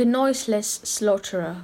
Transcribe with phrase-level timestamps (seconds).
[0.00, 1.60] The Noiseless Slaughterer.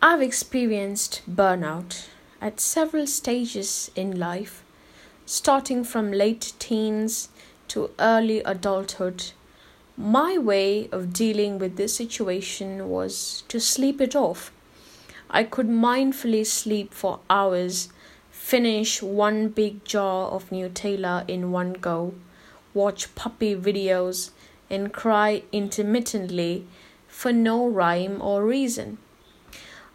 [0.00, 2.06] I've experienced burnout
[2.40, 4.64] at several stages in life,
[5.26, 7.28] starting from late teens
[7.68, 9.32] to early adulthood.
[9.94, 14.50] My way of dealing with this situation was to sleep it off.
[15.28, 17.90] I could mindfully sleep for hours,
[18.30, 22.14] finish one big jar of Nutella in one go,
[22.72, 24.30] watch puppy videos
[24.70, 26.66] and cry intermittently
[27.08, 28.98] for no rhyme or reason.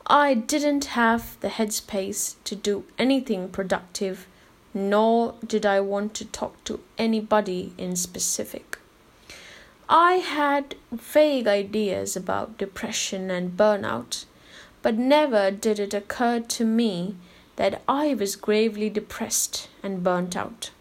[0.06, 4.28] I didn't have the headspace to do anything productive,
[4.74, 8.80] nor did I want to talk to anybody in specific.
[9.88, 14.26] I had vague ideas about depression and burnout,
[14.82, 17.16] but never did it occur to me
[17.56, 20.72] that I was gravely depressed and burnt out.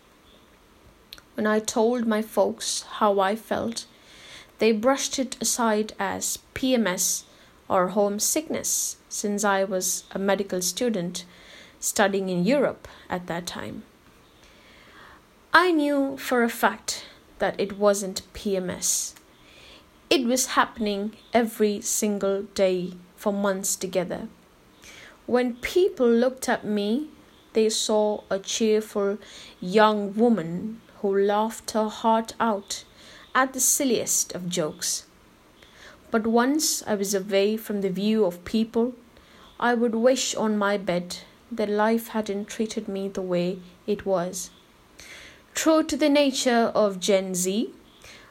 [1.43, 3.87] When I told my folks how I felt,
[4.61, 7.25] they brushed it aside as PMS
[7.69, 11.25] or homesickness, since I was a medical student
[11.81, 13.83] studying in Europe at that time.
[15.53, 17.07] I knew for a fact
[17.41, 19.15] that it wasn't PMS.
[20.11, 24.29] It was happening every single day for months together.
[25.27, 27.09] When people looked at me,
[27.55, 29.19] they saw a cheerful
[29.61, 32.85] young woman who laughed her heart out
[33.35, 35.05] at the silliest of jokes.
[36.11, 38.95] But once I was away from the view of people,
[39.59, 41.19] I would wish on my bed
[41.51, 44.51] that life hadn't treated me the way it was.
[45.55, 47.73] True to the nature of Gen Z,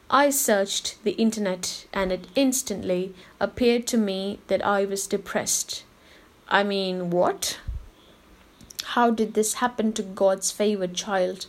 [0.09, 5.83] I searched the internet and it instantly appeared to me that I was depressed.
[6.47, 7.59] I mean, what?
[8.83, 11.47] How did this happen to God's favored child?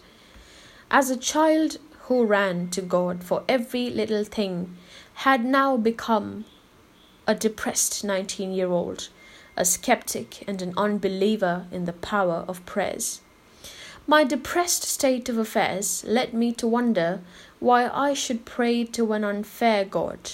[0.95, 4.77] As a child who ran to God for every little thing
[5.25, 6.45] had now become
[7.27, 9.09] a depressed 19 year old,
[9.57, 13.23] a skeptic and an unbeliever in the power of prayers.
[14.07, 17.23] My depressed state of affairs led me to wonder
[17.59, 20.33] why I should pray to an unfair God.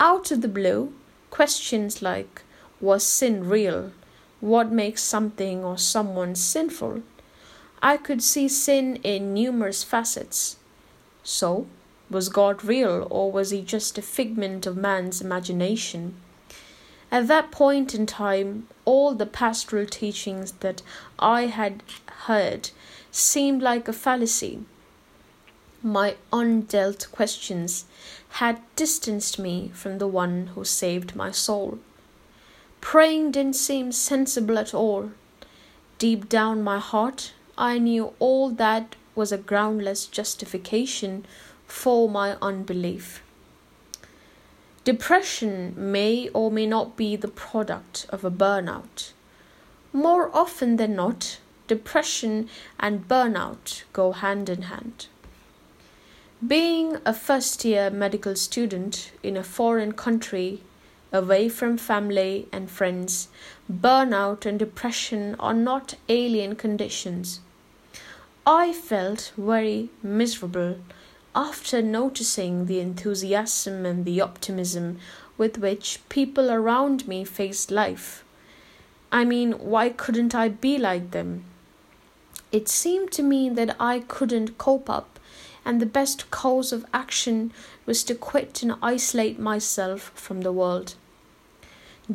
[0.00, 0.94] Out of the blue,
[1.28, 2.44] questions like
[2.80, 3.92] Was sin real?
[4.40, 7.02] What makes something or someone sinful?
[7.82, 10.56] I could see sin in numerous facets.
[11.22, 11.66] So,
[12.08, 16.14] was God real or was he just a figment of man's imagination?
[17.10, 20.82] At that point in time, all the pastoral teachings that
[21.18, 21.82] I had
[22.26, 22.70] heard
[23.10, 24.64] seemed like a fallacy.
[25.82, 27.84] My undealt questions
[28.40, 31.78] had distanced me from the one who saved my soul.
[32.80, 35.10] Praying didn't seem sensible at all.
[35.98, 41.24] Deep down my heart, I knew all that was a groundless justification
[41.66, 43.22] for my unbelief.
[44.84, 49.12] Depression may or may not be the product of a burnout.
[49.92, 55.06] More often than not, depression and burnout go hand in hand.
[56.46, 60.60] Being a first year medical student in a foreign country,
[61.10, 63.28] away from family and friends,
[63.72, 67.40] burnout and depression are not alien conditions.
[68.48, 70.76] I felt very miserable
[71.34, 75.00] after noticing the enthusiasm and the optimism
[75.36, 78.24] with which people around me faced life.
[79.10, 81.42] I mean, why couldn't I be like them?
[82.52, 85.18] It seemed to me that I couldn't cope up,
[85.64, 87.52] and the best course of action
[87.84, 90.94] was to quit and isolate myself from the world.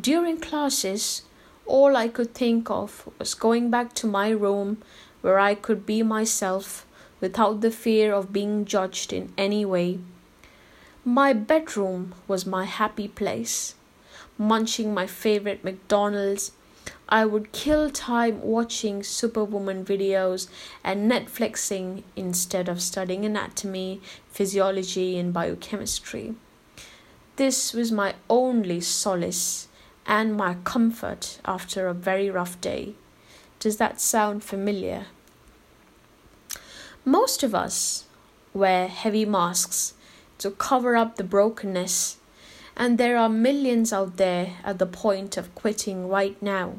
[0.00, 1.24] During classes,
[1.66, 4.78] all I could think of was going back to my room
[5.22, 6.86] where I could be myself
[7.20, 10.00] without the fear of being judged in any way.
[11.04, 13.74] My bedroom was my happy place.
[14.38, 16.52] Munching my favorite McDonald's,
[17.08, 20.48] I would kill time watching Superwoman videos
[20.82, 24.00] and Netflixing instead of studying anatomy,
[24.30, 26.34] physiology, and biochemistry.
[27.36, 29.68] This was my only solace
[30.06, 32.94] and my comfort after a very rough day.
[33.62, 35.06] Does that sound familiar?
[37.04, 38.06] Most of us
[38.52, 39.94] wear heavy masks
[40.38, 42.16] to cover up the brokenness,
[42.76, 46.72] and there are millions out there at the point of quitting right now.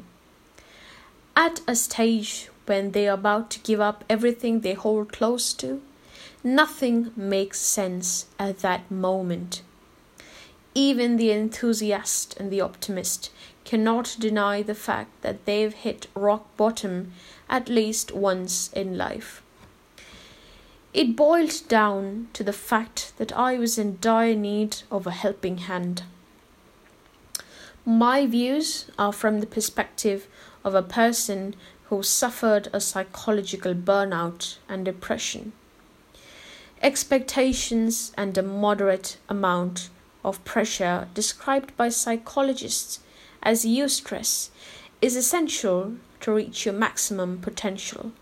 [1.34, 5.80] At a stage when they are about to give up everything they hold close to,
[6.42, 9.62] nothing makes sense at that moment.
[10.74, 13.30] Even the enthusiast and the optimist
[13.64, 17.12] cannot deny the fact that they've hit rock bottom
[17.48, 19.42] at least once in life.
[20.92, 25.58] It boiled down to the fact that I was in dire need of a helping
[25.58, 26.04] hand.
[27.84, 30.28] My views are from the perspective
[30.62, 31.56] of a person
[31.88, 35.52] who suffered a psychological burnout and depression.
[36.80, 39.90] Expectations and a moderate amount
[40.24, 43.00] of pressure, described by psychologists
[43.44, 44.50] as eustress
[45.00, 48.12] is essential to reach your maximum potential.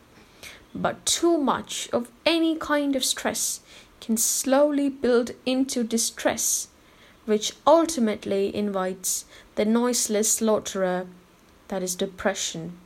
[0.75, 3.61] But too much of any kind of stress
[4.01, 6.69] can slowly build into distress,
[7.25, 9.25] which ultimately invites
[9.55, 11.07] the noiseless slaughterer
[11.69, 12.77] that is depression.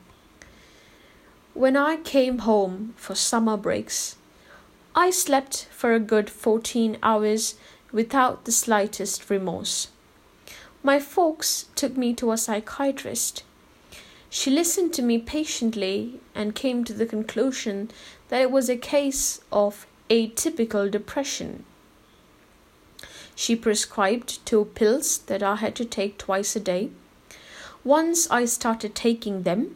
[1.53, 4.15] When I came home for summer breaks,
[4.93, 7.55] I slept for a good 14 hours
[7.91, 9.87] without the slightest remorse.
[10.89, 13.43] My folks took me to a psychiatrist
[14.29, 17.89] she listened to me patiently and came to the conclusion
[18.29, 21.63] that it was a case of atypical depression.
[23.35, 26.89] She prescribed two pills that I had to take twice a day.
[27.83, 29.75] Once I started taking them,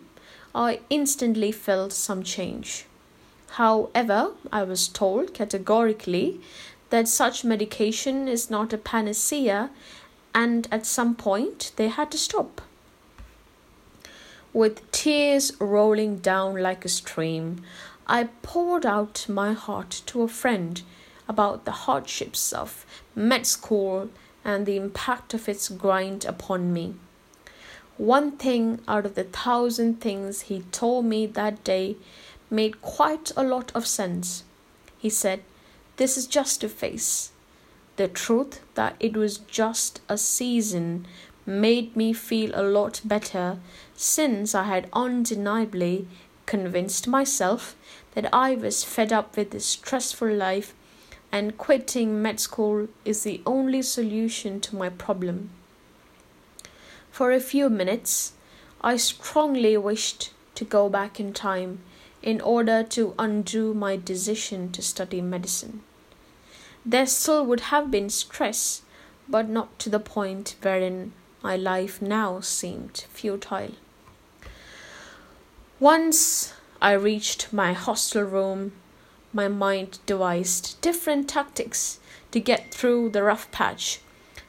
[0.53, 2.85] I instantly felt some change.
[3.51, 6.41] However, I was told categorically
[6.89, 9.69] that such medication is not a panacea,
[10.33, 12.61] and at some point they had to stop.
[14.53, 17.63] With tears rolling down like a stream,
[18.07, 20.81] I poured out my heart to a friend
[21.29, 22.85] about the hardships of
[23.15, 24.09] med school
[24.43, 26.95] and the impact of its grind upon me.
[27.97, 31.95] One thing out of the thousand things he told me that day
[32.49, 34.43] made quite a lot of sense.
[34.97, 35.41] He said,
[35.97, 37.31] This is just a phase.
[37.97, 41.07] The truth that it was just a season
[41.45, 43.59] made me feel a lot better
[43.95, 46.07] since I had undeniably
[46.45, 47.75] convinced myself
[48.13, 50.73] that I was fed up with this stressful life
[51.31, 55.49] and quitting med school is the only solution to my problem.
[57.09, 58.33] For a few minutes,
[58.81, 61.79] I strongly wished to go back in time
[62.21, 65.83] in order to undo my decision to study medicine.
[66.85, 68.81] There still would have been stress,
[69.29, 71.13] but not to the point wherein
[71.43, 73.71] my life now seemed futile.
[75.79, 78.71] Once I reached my hostel room,
[79.33, 81.99] my mind devised different tactics
[82.31, 83.99] to get through the rough patch,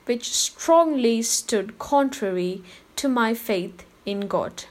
[0.06, 2.62] which strongly stood contrary
[2.96, 4.64] to my faith in God.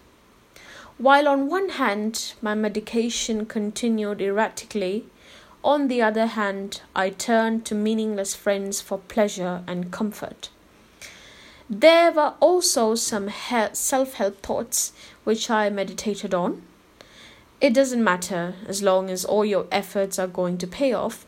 [0.98, 5.06] While on one hand my medication continued erratically,
[5.63, 10.50] on the other hand I turned to meaningless friends for pleasure and comfort.
[11.69, 13.30] There were also some
[13.74, 14.92] self help thoughts
[15.24, 16.63] which I meditated on.
[17.62, 21.25] It doesn't matter as long as all your efforts are going to pay off.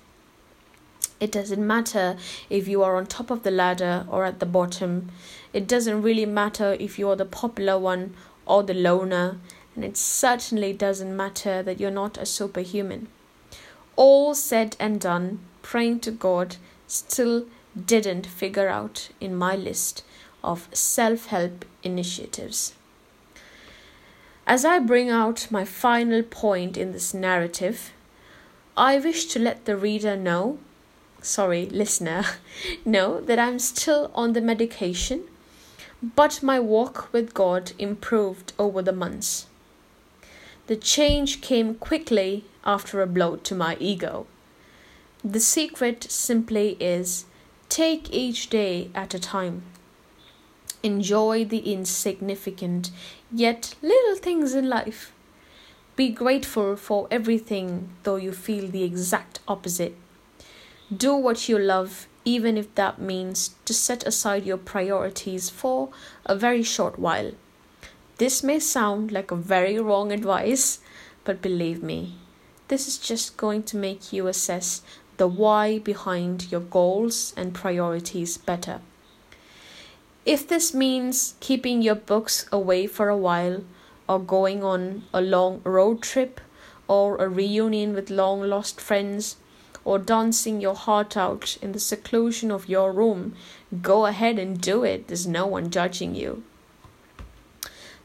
[1.19, 2.17] It doesn't matter
[2.49, 5.11] if you are on top of the ladder or at the bottom.
[5.53, 8.15] It doesn't really matter if you are the popular one
[8.45, 9.37] or the loner.
[9.75, 13.07] And it certainly doesn't matter that you're not a superhuman.
[13.95, 16.55] All said and done, praying to God
[16.87, 17.45] still
[17.75, 20.03] didn't figure out in my list
[20.43, 22.73] of self help initiatives.
[24.45, 27.93] As I bring out my final point in this narrative,
[28.75, 30.57] I wish to let the reader know,
[31.21, 32.25] sorry, listener,
[32.85, 35.23] know that I'm still on the medication,
[36.15, 39.47] but my walk with God improved over the months.
[40.67, 44.25] The change came quickly after a blow to my ego.
[45.23, 47.25] The secret simply is
[47.69, 49.63] take each day at a time.
[50.83, 52.91] Enjoy the insignificant
[53.31, 55.13] yet little things in life.
[55.95, 59.95] Be grateful for everything, though you feel the exact opposite.
[60.95, 65.89] Do what you love, even if that means to set aside your priorities for
[66.25, 67.31] a very short while.
[68.17, 70.79] This may sound like a very wrong advice,
[71.23, 72.17] but believe me,
[72.67, 74.81] this is just going to make you assess
[75.17, 78.81] the why behind your goals and priorities better.
[80.25, 83.63] If this means keeping your books away for a while,
[84.07, 86.39] or going on a long road trip,
[86.87, 89.35] or a reunion with long lost friends,
[89.85, 93.35] or dancing your heart out in the seclusion of your room,
[93.81, 95.07] go ahead and do it.
[95.07, 96.43] There's no one judging you.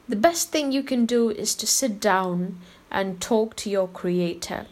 [0.09, 2.57] The best thing you can do is to sit down
[2.89, 4.65] and talk to your Creator.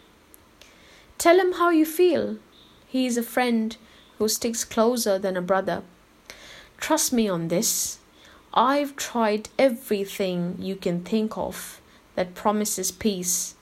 [1.16, 2.38] Tell him how you feel.
[2.88, 3.76] He is a friend
[4.18, 5.84] who sticks closer than a brother.
[6.78, 8.00] Trust me on this.
[8.52, 11.80] I've tried everything you can think of
[12.16, 13.54] that promises peace,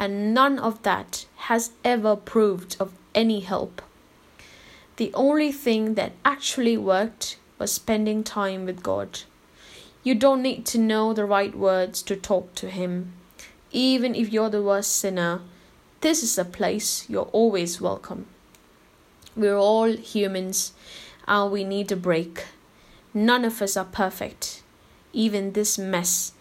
[0.00, 3.82] and none of that has ever proved of any help.
[4.96, 9.20] The only thing that actually worked was spending time with God.
[10.02, 13.12] You don't need to know the right words to talk to Him.
[13.70, 15.42] Even if you're the worst sinner,
[16.00, 18.26] this is a place you're always welcome.
[19.36, 20.72] We're all humans
[21.28, 22.44] and we need a break.
[23.12, 24.62] None of us are perfect.
[25.12, 26.32] Even this mess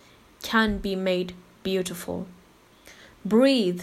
[0.42, 2.28] can be made beautiful.
[3.26, 3.82] Breathe,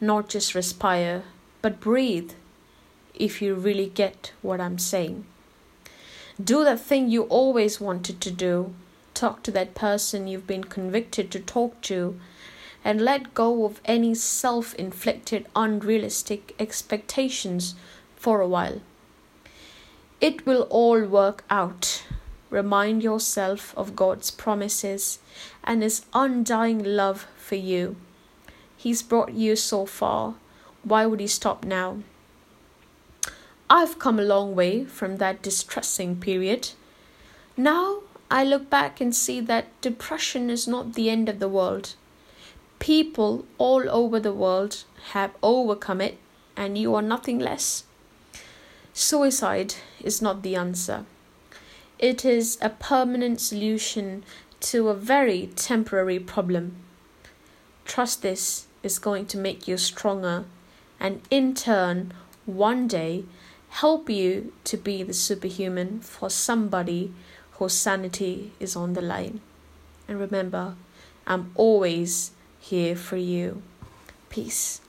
[0.00, 1.22] not just respire,
[1.62, 2.32] but breathe
[3.14, 5.24] if you really get what I'm saying.
[6.42, 8.74] Do that thing you always wanted to do.
[9.14, 12.18] Talk to that person you've been convicted to talk to,
[12.84, 17.76] and let go of any self inflicted unrealistic expectations
[18.16, 18.80] for a while.
[20.20, 22.02] It will all work out.
[22.50, 25.20] Remind yourself of God's promises
[25.62, 27.94] and His undying love for you.
[28.76, 30.34] He's brought you so far.
[30.82, 31.98] Why would He stop now?
[33.76, 36.70] I've come a long way from that distressing period.
[37.56, 41.96] Now I look back and see that depression is not the end of the world.
[42.78, 46.18] People all over the world have overcome it,
[46.56, 47.82] and you are nothing less.
[48.92, 51.04] Suicide is not the answer.
[51.98, 54.22] It is a permanent solution
[54.70, 56.76] to a very temporary problem.
[57.84, 60.44] Trust this is going to make you stronger,
[61.00, 62.12] and in turn,
[62.46, 63.24] one day,
[63.80, 67.12] help you to be the superhuman for somebody
[67.58, 69.40] whose sanity is on the line.
[70.06, 70.76] And remember,
[71.26, 73.62] I'm always here for you.
[74.30, 74.80] Peace.